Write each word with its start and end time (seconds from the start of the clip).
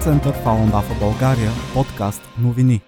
център 0.00 0.34
Фалун 0.44 0.70
Дафа 0.70 0.94
България, 1.00 1.50
подкаст 1.74 2.22
новини. 2.38 2.80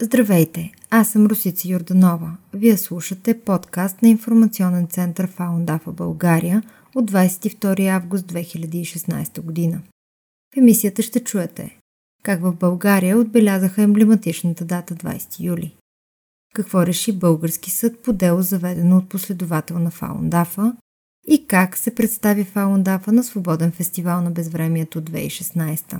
Здравейте, 0.00 0.72
аз 0.90 1.08
съм 1.08 1.26
Русица 1.26 1.68
Йорданова. 1.68 2.36
Вие 2.54 2.76
слушате 2.76 3.40
подкаст 3.40 4.02
на 4.02 4.08
информационен 4.08 4.86
център 4.86 5.26
Фалун 5.26 5.64
Дафа 5.64 5.92
България 5.92 6.62
от 6.94 7.10
22 7.10 7.88
август 7.88 8.24
2016 8.24 9.40
година. 9.40 9.80
В 10.54 10.56
емисията 10.56 11.02
ще 11.02 11.24
чуете 11.24 11.78
как 12.22 12.42
в 12.42 12.52
България 12.52 13.18
отбелязаха 13.18 13.82
емблематичната 13.82 14.64
дата 14.64 14.94
20 14.94 15.40
юли. 15.40 15.76
Какво 16.54 16.86
реши 16.86 17.12
български 17.12 17.70
съд 17.70 17.98
по 17.98 18.12
дело 18.12 18.42
заведено 18.42 18.96
от 18.96 19.08
последовател 19.08 19.78
на 19.78 19.90
Фаундафа 19.90 20.76
и 21.26 21.46
как 21.46 21.76
се 21.76 21.94
представи 21.94 22.44
Фаундафа 22.44 23.12
на 23.12 23.24
Свободен 23.24 23.72
фестивал 23.72 24.22
на 24.22 24.30
безвремието 24.30 25.02
2016. 25.02 25.98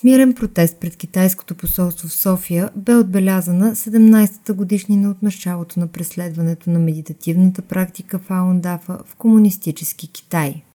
Смирен 0.00 0.34
протест 0.34 0.76
пред 0.80 0.96
китайското 0.96 1.54
посолство 1.54 2.08
в 2.08 2.12
София 2.12 2.70
бе 2.76 2.94
отбелязана 2.94 3.74
17-та 3.74 4.52
годишнина 4.52 5.10
от 5.10 5.22
началото 5.22 5.80
на 5.80 5.86
преследването 5.86 6.70
на 6.70 6.78
медитативната 6.78 7.62
практика 7.62 8.18
Фаундафа 8.18 8.98
в 9.06 9.16
комунистически 9.16 10.12
Китай– 10.12 10.62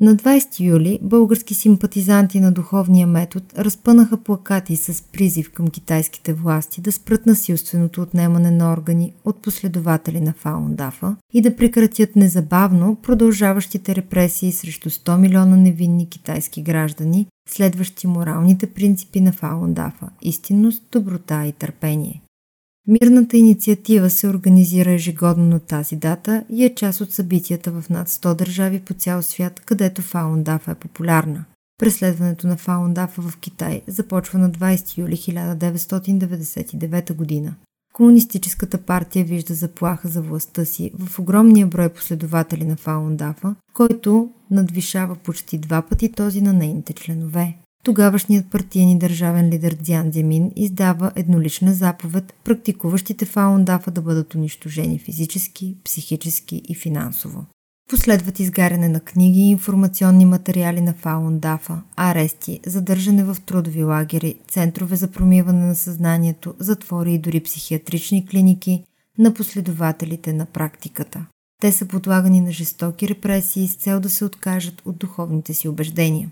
на 0.00 0.16
20 0.16 0.60
юли 0.60 0.98
български 1.02 1.54
симпатизанти 1.54 2.40
на 2.40 2.52
духовния 2.52 3.06
метод 3.06 3.44
разпънаха 3.58 4.16
плакати 4.16 4.76
с 4.76 5.02
призив 5.02 5.52
към 5.52 5.68
китайските 5.68 6.32
власти 6.32 6.80
да 6.80 6.92
спрат 6.92 7.26
насилственото 7.26 8.02
отнемане 8.02 8.50
на 8.50 8.72
органи 8.72 9.12
от 9.24 9.42
последователи 9.42 10.20
на 10.20 10.32
Фаундафа 10.32 11.16
и 11.32 11.42
да 11.42 11.56
прекратят 11.56 12.16
незабавно 12.16 12.96
продължаващите 13.02 13.94
репресии 13.94 14.52
срещу 14.52 14.90
100 14.90 15.16
милиона 15.16 15.56
невинни 15.56 16.08
китайски 16.08 16.62
граждани, 16.62 17.26
следващи 17.48 18.06
моралните 18.06 18.66
принципи 18.66 19.20
на 19.20 19.32
Фаундафа– 19.32 20.08
истинност, 20.22 20.82
доброта 20.92 21.46
и 21.46 21.52
търпение. 21.52 22.23
Мирната 22.88 23.36
инициатива 23.36 24.10
се 24.10 24.28
организира 24.28 24.92
ежегодно 24.92 25.44
на 25.44 25.60
тази 25.60 25.96
дата 25.96 26.44
и 26.50 26.64
е 26.64 26.74
част 26.74 27.00
от 27.00 27.12
събитията 27.12 27.70
в 27.70 27.90
над 27.90 28.08
100 28.08 28.34
държави 28.34 28.80
по 28.80 28.94
цял 28.94 29.22
свят, 29.22 29.60
където 29.60 30.02
Фаундафа 30.02 30.70
е 30.70 30.74
популярна. 30.74 31.44
Преследването 31.78 32.46
на 32.46 32.56
Фаундафа 32.56 33.22
в 33.22 33.36
Китай 33.36 33.82
започва 33.86 34.38
на 34.38 34.50
20 34.50 34.98
юли 34.98 35.16
1999 35.16 37.14
година. 37.14 37.54
Комунистическата 37.92 38.78
партия 38.78 39.24
вижда 39.24 39.54
заплаха 39.54 40.08
за 40.08 40.22
властта 40.22 40.64
си 40.64 40.90
в 40.98 41.18
огромния 41.18 41.66
брой 41.66 41.88
последователи 41.88 42.64
на 42.64 42.76
Фаундафа, 42.76 43.54
който 43.74 44.30
надвишава 44.50 45.14
почти 45.14 45.58
два 45.58 45.82
пъти 45.82 46.12
този 46.12 46.40
на 46.40 46.52
нейните 46.52 46.92
членове. 46.92 47.56
Тогавашният 47.84 48.50
партиен 48.50 48.88
и 48.90 48.98
държавен 48.98 49.48
лидер 49.48 49.76
Дзян 49.80 50.10
Дзямин 50.10 50.52
издава 50.56 51.12
еднолична 51.16 51.74
заповед 51.74 52.34
практикуващите 52.44 53.24
фаундафа 53.24 53.90
да 53.90 54.02
бъдат 54.02 54.34
унищожени 54.34 54.98
физически, 54.98 55.76
психически 55.84 56.62
и 56.68 56.74
финансово. 56.74 57.46
Последват 57.90 58.40
изгаряне 58.40 58.88
на 58.88 59.00
книги 59.00 59.40
и 59.40 59.50
информационни 59.50 60.24
материали 60.24 60.80
на 60.80 60.94
Фаундафа, 60.94 61.82
арести, 61.96 62.60
задържане 62.66 63.24
в 63.24 63.36
трудови 63.46 63.84
лагери, 63.84 64.34
центрове 64.48 64.96
за 64.96 65.10
промиване 65.10 65.66
на 65.66 65.74
съзнанието, 65.74 66.54
затвори 66.58 67.14
и 67.14 67.18
дори 67.18 67.40
психиатрични 67.40 68.26
клиники 68.26 68.84
на 69.18 69.34
последователите 69.34 70.32
на 70.32 70.46
практиката. 70.46 71.26
Те 71.60 71.72
са 71.72 71.86
подлагани 71.86 72.40
на 72.40 72.52
жестоки 72.52 73.08
репресии 73.08 73.68
с 73.68 73.76
цел 73.76 74.00
да 74.00 74.10
се 74.10 74.24
откажат 74.24 74.82
от 74.84 74.98
духовните 74.98 75.54
си 75.54 75.68
убеждения. 75.68 76.30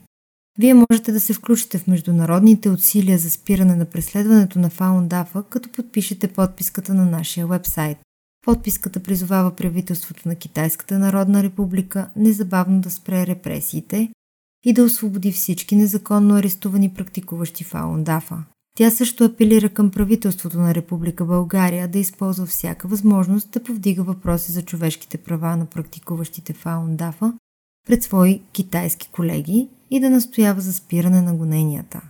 Вие 0.59 0.75
можете 0.75 1.13
да 1.13 1.21
се 1.21 1.33
включите 1.33 1.79
в 1.79 1.87
международните 1.87 2.71
усилия 2.71 3.19
за 3.19 3.31
спиране 3.31 3.77
на 3.77 3.85
преследването 3.85 4.59
на 4.59 4.71
Фаундафа, 4.71 5.43
като 5.43 5.73
подпишете 5.73 6.29
подписката 6.29 6.95
на 6.95 7.05
нашия 7.07 7.47
вебсайт. 7.47 7.99
Подписката 8.45 9.01
призовава 9.01 9.57
правителството 9.57 10.29
на 10.29 10.35
Китайската 10.35 10.99
народна 10.99 11.43
република 11.43 12.11
незабавно 12.17 12.81
да 12.81 12.91
спре 12.91 13.27
репресиите 13.27 14.09
и 14.65 14.73
да 14.73 14.85
освободи 14.85 15.33
всички 15.33 15.77
незаконно 15.77 16.35
арестувани 16.35 16.95
практикуващи 16.95 17.65
Фаундафа. 17.65 18.45
Тя 18.77 18.91
също 18.91 19.25
апелира 19.25 19.69
към 19.69 19.91
правителството 19.91 20.59
на 20.59 20.75
Република 20.75 21.25
България 21.25 21.89
да 21.89 21.99
използва 21.99 22.47
всяка 22.47 22.89
възможност 22.89 23.51
да 23.51 23.63
повдига 23.63 24.03
въпроси 24.03 24.53
за 24.53 24.63
човешките 24.63 25.19
права 25.19 25.57
на 25.57 25.67
практикуващите 25.67 26.53
Фаундафа 26.53 27.33
пред 27.87 28.03
свои 28.03 28.43
китайски 28.53 29.09
колеги 29.13 29.69
и 29.91 30.01
да 30.01 30.11
настоява 30.11 30.61
за 30.61 30.73
спиране 30.73 31.23
на 31.23 31.35
гоненията. 31.35 32.01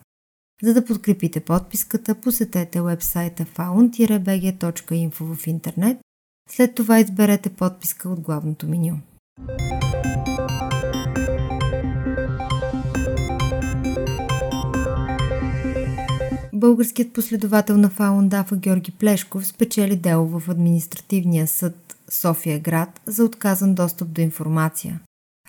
За 0.62 0.74
да 0.74 0.84
подкрепите 0.84 1.40
подписката, 1.40 2.14
посетете 2.14 2.82
вебсайта 2.82 3.44
faun-bg.info 3.44 5.34
в 5.34 5.46
интернет, 5.46 5.98
след 6.50 6.74
това 6.74 7.00
изберете 7.00 7.48
подписка 7.50 8.08
от 8.08 8.20
главното 8.20 8.68
меню. 8.68 8.98
Българският 16.54 17.12
последовател 17.12 17.76
на 17.76 17.88
Фаундафа 17.88 18.56
Георги 18.56 18.90
Плешков 18.90 19.46
спечели 19.46 19.96
дело 19.96 20.26
в 20.26 20.48
административния 20.48 21.46
съд 21.46 21.96
София 22.10 22.58
град 22.60 23.00
за 23.06 23.24
отказан 23.24 23.74
достъп 23.74 24.08
до 24.08 24.20
информация. 24.20 25.00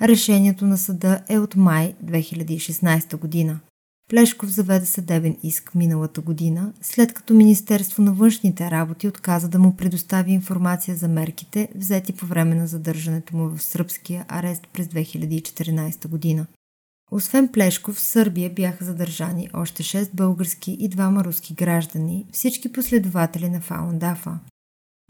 Решението 0.01 0.65
на 0.65 0.77
съда 0.77 1.21
е 1.29 1.39
от 1.39 1.55
май 1.55 1.95
2016 2.05 3.17
година. 3.17 3.59
Плешков 4.09 4.49
заведе 4.49 4.85
съдебен 4.85 5.37
иск 5.43 5.75
миналата 5.75 6.21
година, 6.21 6.73
след 6.81 7.13
като 7.13 7.33
Министерство 7.33 8.03
на 8.03 8.13
външните 8.13 8.71
работи 8.71 9.07
отказа 9.07 9.49
да 9.49 9.59
му 9.59 9.75
предостави 9.75 10.31
информация 10.31 10.97
за 10.97 11.07
мерките, 11.07 11.69
взети 11.75 12.13
по 12.13 12.25
време 12.25 12.55
на 12.55 12.67
задържането 12.67 13.37
му 13.37 13.49
в 13.49 13.63
сръбския 13.63 14.25
арест 14.27 14.67
през 14.73 14.87
2014 14.87 16.07
година. 16.07 16.45
Освен 17.11 17.47
Плешков, 17.47 17.95
в 17.95 18.01
Сърбия 18.01 18.49
бяха 18.49 18.85
задържани 18.85 19.49
още 19.53 19.83
6 19.83 20.13
български 20.13 20.77
и 20.79 20.87
двама 20.89 21.23
руски 21.23 21.53
граждани, 21.53 22.25
всички 22.31 22.71
последователи 22.71 23.49
на 23.49 23.61
Фаундафа. 23.61 24.39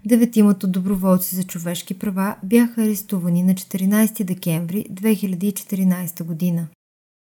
Деветимата 0.05 0.67
доброволци 0.67 1.35
за 1.35 1.43
човешки 1.43 1.93
права 1.93 2.35
бяха 2.43 2.81
арестувани 2.83 3.43
на 3.43 3.53
14 3.53 4.23
декември 4.23 4.85
2014 4.91 6.23
година. 6.23 6.67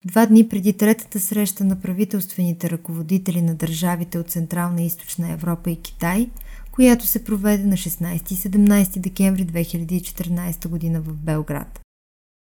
Два 0.05 0.27
дни 0.27 0.49
преди 0.49 0.73
третата 0.73 1.21
среща 1.21 1.65
на 1.65 1.81
правителствените 1.81 2.71
ръководители 2.71 3.43
на 3.43 3.55
държавите 3.55 4.19
от 4.19 4.31
Централна 4.31 4.83
и 4.83 4.87
Източна 4.87 5.33
Европа 5.33 5.71
и 5.71 5.77
Китай, 5.77 6.31
която 6.73 7.07
се 7.07 7.25
проведе 7.25 7.65
на 7.65 7.77
16 7.77 8.33
и 8.33 8.37
17 8.37 8.99
декември 8.99 9.47
2014 9.47 10.69
година 10.69 11.01
в 11.01 11.13
Белград. 11.13 11.81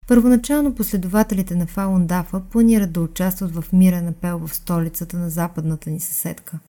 Първоначално 0.07 0.75
последователите 0.75 1.55
на 1.55 1.67
Фаун 1.67 2.07
Дафа 2.07 2.41
планират 2.51 2.91
да 2.91 3.01
участват 3.01 3.55
в 3.55 3.73
мирен 3.73 4.07
апел 4.07 4.39
в 4.39 4.55
столицата 4.55 5.17
на 5.17 5.29
западната 5.29 5.89
ни 5.89 5.99
съседка– 5.99 6.59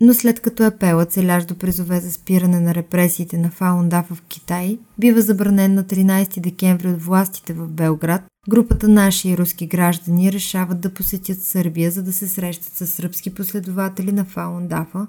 но 0.00 0.14
след 0.14 0.40
като 0.40 0.62
апелът 0.62 1.12
целящ 1.12 1.48
до 1.48 1.54
призове 1.54 2.00
за 2.00 2.12
спиране 2.12 2.60
на 2.60 2.74
репресиите 2.74 3.38
на 3.38 3.50
Фаундафа 3.50 4.14
в 4.14 4.22
Китай 4.22 4.78
бива 4.98 5.20
забранен 5.20 5.74
на 5.74 5.84
13 5.84 6.40
декември 6.40 6.88
от 6.88 7.02
властите 7.02 7.52
в 7.52 7.68
Белград, 7.68 8.22
групата 8.48 8.88
наши 8.88 9.28
и 9.28 9.38
руски 9.38 9.66
граждани 9.66 10.32
решават 10.32 10.80
да 10.80 10.94
посетят 10.94 11.42
Сърбия, 11.42 11.90
за 11.90 12.02
да 12.02 12.12
се 12.12 12.28
срещат 12.28 12.72
с 12.72 12.86
сръбски 12.86 13.34
последователи 13.34 14.12
на 14.12 14.24
Фаундафа 14.24 15.06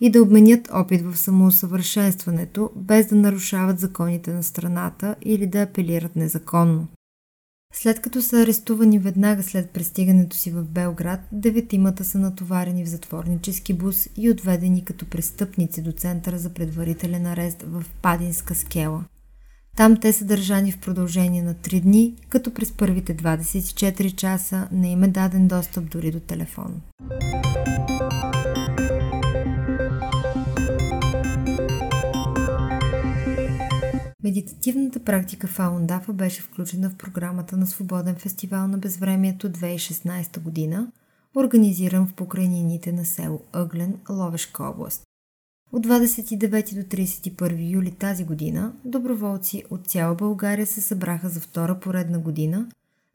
и 0.00 0.10
да 0.10 0.22
обменят 0.22 0.68
опит 0.72 1.02
в 1.02 1.16
самоусъвършенстването, 1.16 2.70
без 2.76 3.06
да 3.06 3.14
нарушават 3.14 3.80
законите 3.80 4.32
на 4.32 4.42
страната 4.42 5.14
или 5.22 5.46
да 5.46 5.62
апелират 5.62 6.16
незаконно. 6.16 6.86
След 7.74 8.00
като 8.00 8.22
са 8.22 8.36
арестувани 8.36 8.98
веднага 8.98 9.42
след 9.42 9.70
пристигането 9.70 10.36
си 10.36 10.50
в 10.50 10.64
Белград, 10.64 11.20
деветимата 11.32 12.04
са 12.04 12.18
натоварени 12.18 12.84
в 12.84 12.88
затворнически 12.88 13.74
бус 13.74 14.08
и 14.16 14.30
отведени 14.30 14.84
като 14.84 15.06
престъпници 15.06 15.82
до 15.82 15.92
центъра 15.92 16.38
за 16.38 16.54
предварителен 16.54 17.26
арест 17.26 17.62
в 17.62 17.84
Падинска 18.02 18.54
скела. 18.54 19.04
Там 19.76 19.96
те 20.00 20.12
са 20.12 20.24
държани 20.24 20.72
в 20.72 20.78
продължение 20.78 21.42
на 21.42 21.54
3 21.54 21.80
дни, 21.80 22.14
като 22.28 22.54
през 22.54 22.72
първите 22.72 23.16
24 23.16 24.14
часа 24.14 24.68
не 24.72 24.92
им 24.92 25.02
е 25.02 25.08
даден 25.08 25.48
достъп 25.48 25.90
дори 25.90 26.10
до 26.10 26.20
телефон. 26.20 26.80
Медитативната 34.28 35.00
практика 35.04 35.46
Фаундафа 35.46 36.12
беше 36.12 36.42
включена 36.42 36.90
в 36.90 36.94
програмата 36.94 37.56
на 37.56 37.66
Свободен 37.66 38.14
фестивал 38.14 38.68
на 38.68 38.78
безвремието 38.78 39.48
2016 39.50 40.40
година, 40.40 40.92
организиран 41.36 42.06
в 42.06 42.12
покрайнините 42.12 42.92
на 42.92 43.04
село 43.04 43.40
Ъглен, 43.52 43.94
Ловешка 44.10 44.64
област. 44.64 45.02
От 45.72 45.86
29 45.86 46.74
до 46.74 46.96
31 46.96 47.72
юли 47.72 47.90
тази 47.90 48.24
година 48.24 48.72
доброволци 48.84 49.64
от 49.70 49.86
цяла 49.86 50.14
България 50.14 50.66
се 50.66 50.80
събраха 50.80 51.28
за 51.28 51.40
втора 51.40 51.80
поредна 51.80 52.18
година, 52.18 52.68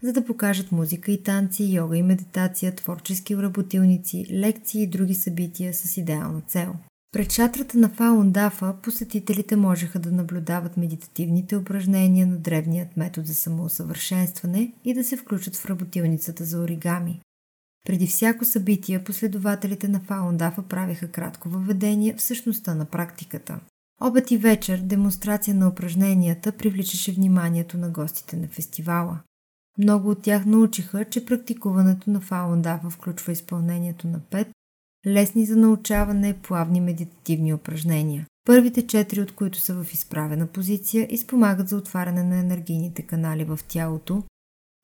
за 0.03 0.13
да 0.13 0.25
покажат 0.25 0.71
музика 0.71 1.11
и 1.11 1.23
танци, 1.23 1.63
йога 1.63 1.97
и 1.97 2.03
медитация, 2.03 2.75
творчески 2.75 3.37
работилници, 3.37 4.25
лекции 4.31 4.83
и 4.83 4.87
други 4.87 5.15
събития 5.15 5.73
с 5.73 5.97
идеална 5.97 6.41
цел. 6.41 6.75
Пред 7.13 7.31
шатрата 7.31 7.77
на 7.77 7.89
Фаундафа 7.89 8.75
посетителите 8.83 9.55
можеха 9.55 9.99
да 9.99 10.11
наблюдават 10.11 10.77
медитативните 10.77 11.55
упражнения 11.57 12.27
на 12.27 12.37
древният 12.37 12.97
метод 12.97 13.27
за 13.27 13.33
самоусъвършенстване 13.33 14.73
и 14.85 14.93
да 14.93 15.03
се 15.03 15.17
включат 15.17 15.55
в 15.55 15.65
работилницата 15.65 16.43
за 16.43 16.59
оригами. 16.59 17.21
Преди 17.85 18.07
всяко 18.07 18.45
събитие 18.45 19.03
последователите 19.03 19.87
на 19.87 19.99
Фаундафа 19.99 20.61
правиха 20.61 21.11
кратко 21.11 21.49
въведение 21.49 22.15
в 22.15 22.21
същността 22.21 22.75
на 22.75 22.85
практиката. 22.85 23.59
Обед 24.01 24.31
и 24.31 24.37
вечер 24.37 24.77
демонстрация 24.77 25.55
на 25.55 25.67
упражненията 25.67 26.51
привличаше 26.51 27.11
вниманието 27.11 27.77
на 27.77 27.89
гостите 27.89 28.37
на 28.37 28.47
фестивала. 28.47 29.19
Много 29.77 30.09
от 30.09 30.21
тях 30.21 30.45
научиха, 30.45 31.05
че 31.05 31.25
практикуването 31.25 32.09
на 32.09 32.21
Фаундафа 32.21 32.89
включва 32.89 33.31
изпълнението 33.31 34.07
на 34.07 34.19
пет 34.19 34.47
лесни 35.07 35.45
за 35.45 35.55
научаване 35.55 36.33
плавни 36.33 36.81
медитативни 36.81 37.53
упражнения. 37.53 38.25
Първите 38.45 38.87
четири, 38.87 39.21
от 39.21 39.31
които 39.31 39.59
са 39.59 39.83
в 39.83 39.93
изправена 39.93 40.47
позиция, 40.47 41.07
изпомагат 41.09 41.69
за 41.69 41.77
отваряне 41.77 42.23
на 42.23 42.39
енергийните 42.39 43.01
канали 43.01 43.43
в 43.43 43.59
тялото, 43.67 44.23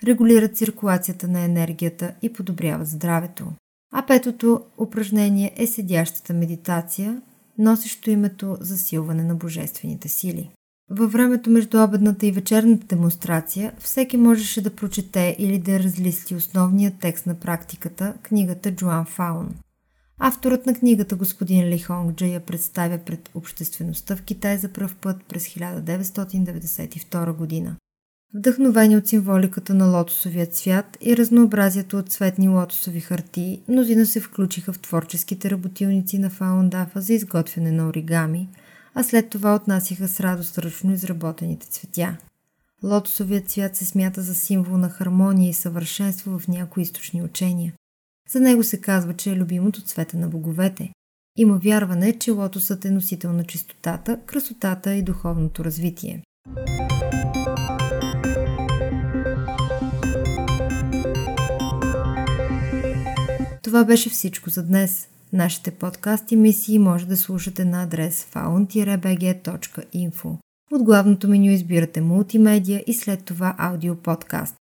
регулират 0.03 0.57
циркулацията 0.57 1.27
на 1.27 1.39
енергията 1.39 2.13
и 2.21 2.33
подобряват 2.33 2.87
здравето. 2.87 3.45
А 3.93 4.05
петото 4.05 4.61
упражнение 4.77 5.53
е 5.57 5.67
седящата 5.67 6.33
медитация, 6.33 7.21
носещо 7.57 8.09
името 8.09 8.57
засилване 8.59 9.23
на 9.23 9.35
божествените 9.35 10.07
сили. 10.07 10.51
Във 10.89 11.11
времето 11.11 11.49
между 11.49 11.83
обедната 11.83 12.25
и 12.25 12.31
вечерната 12.31 12.87
демонстрация 12.87 13.73
всеки 13.79 14.17
можеше 14.17 14.61
да 14.61 14.75
прочете 14.75 15.35
или 15.39 15.59
да 15.59 15.79
разлисти 15.79 16.35
основния 16.35 16.91
текст 16.99 17.25
на 17.25 17.35
практиката, 17.35 18.13
книгата 18.23 18.75
Джоан 18.75 19.05
Фаун. 19.05 19.55
Авторът 20.21 20.65
на 20.65 20.73
книгата 20.73 21.15
господин 21.15 21.69
Ли 21.69 21.79
Хонг 21.79 22.21
я 22.21 22.39
представя 22.39 22.97
пред 22.97 23.29
обществеността 23.35 24.15
в 24.15 24.21
Китай 24.21 24.57
за 24.57 24.69
пръв 24.69 24.95
път 24.95 25.17
през 25.29 25.47
1992 25.47 27.33
година. 27.33 27.75
Вдъхновени 28.33 28.97
от 28.97 29.07
символиката 29.07 29.73
на 29.73 29.85
лотосовия 29.97 30.45
цвят 30.45 30.97
и 31.01 31.17
разнообразието 31.17 31.97
от 31.97 32.11
цветни 32.11 32.49
лотосови 32.49 32.99
хартии, 32.99 33.61
мнозина 33.67 34.05
се 34.05 34.19
включиха 34.19 34.73
в 34.73 34.79
творческите 34.79 35.49
работилници 35.49 36.17
на 36.17 36.29
Фаундафа 36.29 37.01
за 37.01 37.13
изготвяне 37.13 37.71
на 37.71 37.87
оригами, 37.87 38.49
а 38.93 39.03
след 39.03 39.29
това 39.29 39.55
отнасяха 39.55 40.07
с 40.07 40.19
радост 40.19 40.57
ръчно 40.57 40.93
изработените 40.93 41.67
цветя. 41.67 42.17
Лотосовият 42.83 43.49
цвят 43.49 43.75
се 43.75 43.85
смята 43.85 44.21
за 44.21 44.35
символ 44.35 44.77
на 44.77 44.89
хармония 44.89 45.49
и 45.49 45.53
съвършенство 45.53 46.39
в 46.39 46.47
някои 46.47 46.83
източни 46.83 47.23
учения. 47.23 47.73
За 48.31 48.39
него 48.39 48.63
се 48.63 48.81
казва, 48.81 49.13
че 49.13 49.31
е 49.31 49.35
любимото 49.35 49.81
цвете 49.81 50.17
на 50.17 50.27
боговете. 50.27 50.89
Има 51.37 51.57
вярване, 51.57 52.19
че 52.19 52.31
лотосът 52.31 52.85
е 52.85 52.91
носител 52.91 53.33
на 53.33 53.43
чистотата, 53.43 54.19
красотата 54.25 54.93
и 54.93 55.03
духовното 55.03 55.63
развитие. 55.63 56.23
Това 63.63 63.85
беше 63.85 64.09
всичко 64.09 64.49
за 64.49 64.63
днес. 64.63 65.07
Нашите 65.33 65.71
подкасти 65.71 66.35
мисии 66.35 66.79
може 66.79 67.07
да 67.07 67.17
слушате 67.17 67.65
на 67.65 67.83
адрес 67.83 68.27
faun-bg.info. 68.33 70.37
От 70.71 70.83
главното 70.83 71.27
меню 71.27 71.51
избирате 71.51 72.01
мултимедия 72.01 72.83
и 72.87 72.93
след 72.93 73.23
това 73.23 73.55
аудио 73.57 73.95
подкаст. 73.95 74.58